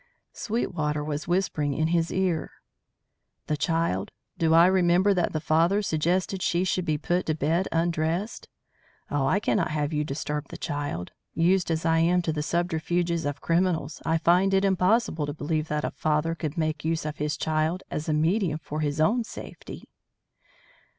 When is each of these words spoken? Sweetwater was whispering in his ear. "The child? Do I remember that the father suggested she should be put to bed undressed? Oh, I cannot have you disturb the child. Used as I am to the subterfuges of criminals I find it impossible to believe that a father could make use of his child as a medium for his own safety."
Sweetwater 0.33 1.03
was 1.03 1.27
whispering 1.27 1.75
in 1.75 1.89
his 1.89 2.11
ear. 2.11 2.49
"The 3.45 3.55
child? 3.55 4.09
Do 4.35 4.51
I 4.55 4.65
remember 4.65 5.13
that 5.13 5.31
the 5.31 5.39
father 5.39 5.83
suggested 5.83 6.41
she 6.41 6.63
should 6.63 6.85
be 6.85 6.97
put 6.97 7.27
to 7.27 7.35
bed 7.35 7.67
undressed? 7.71 8.47
Oh, 9.11 9.27
I 9.27 9.39
cannot 9.39 9.69
have 9.69 9.93
you 9.93 10.03
disturb 10.03 10.47
the 10.47 10.57
child. 10.57 11.11
Used 11.35 11.69
as 11.69 11.85
I 11.85 11.99
am 11.99 12.23
to 12.23 12.33
the 12.33 12.41
subterfuges 12.41 13.27
of 13.27 13.41
criminals 13.41 14.01
I 14.03 14.17
find 14.17 14.55
it 14.55 14.65
impossible 14.65 15.27
to 15.27 15.35
believe 15.35 15.67
that 15.67 15.85
a 15.85 15.91
father 15.91 16.33
could 16.33 16.57
make 16.57 16.83
use 16.83 17.05
of 17.05 17.17
his 17.17 17.37
child 17.37 17.83
as 17.91 18.09
a 18.09 18.13
medium 18.13 18.57
for 18.57 18.79
his 18.79 18.99
own 18.99 19.23
safety." 19.23 19.83